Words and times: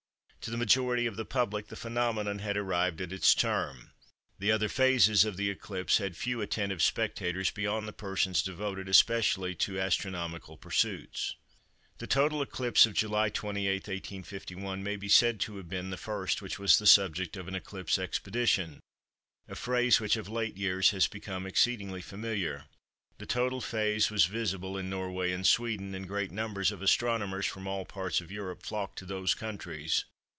To 0.45 0.49
the 0.49 0.57
majority 0.57 1.05
of 1.05 1.17
the 1.17 1.23
public 1.25 1.67
the 1.67 1.75
phenomenon 1.75 2.39
had 2.39 2.57
arrived 2.57 2.99
at 2.99 3.13
its 3.13 3.35
term. 3.35 3.91
The 4.39 4.51
other 4.51 4.67
phases 4.69 5.23
of 5.23 5.37
the 5.37 5.51
eclipse 5.51 5.99
had 5.99 6.17
few 6.17 6.41
attentive 6.41 6.81
spectators 6.81 7.51
beyond 7.51 7.87
the 7.87 7.93
persons 7.93 8.41
devoted 8.41 8.89
especially 8.89 9.53
to 9.57 9.79
astronomical 9.79 10.57
pursuits." 10.57 11.35
The 11.99 12.07
total 12.07 12.41
eclipse 12.41 12.87
of 12.87 12.95
July 12.95 13.29
28, 13.29 13.71
1851, 13.87 14.81
may 14.81 14.95
be 14.95 15.07
said 15.07 15.39
to 15.41 15.57
have 15.57 15.69
been 15.69 15.91
the 15.91 15.95
first 15.95 16.41
which 16.41 16.57
was 16.57 16.79
the 16.79 16.87
subject 16.87 17.37
of 17.37 17.47
an 17.47 17.53
"Eclipse 17.53 17.99
Expedition," 17.99 18.79
a 19.47 19.53
phrase 19.53 19.99
which 19.99 20.15
of 20.15 20.27
late 20.27 20.57
years 20.57 20.89
has 20.89 21.05
become 21.05 21.45
exceedingly 21.45 22.01
familiar. 22.01 22.65
The 23.19 23.27
total 23.27 23.61
phase 23.61 24.09
was 24.09 24.25
visible 24.25 24.75
in 24.75 24.89
Norway 24.89 25.33
and 25.33 25.45
Sweden, 25.45 25.93
and 25.93 26.07
great 26.07 26.31
numbers 26.31 26.71
of 26.71 26.81
astronomers 26.81 27.45
from 27.45 27.67
all 27.67 27.85
parts 27.85 28.21
of 28.21 28.31
Europe 28.31 28.63
flocked 28.63 28.97
to 28.97 29.05
those 29.05 29.35
countries. 29.35 30.05